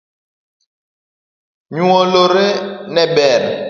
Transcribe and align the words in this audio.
Nyoluoro 1.73 2.47
ne 2.93 3.03
ber 3.15 3.43